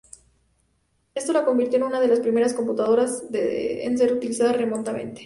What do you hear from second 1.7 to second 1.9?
en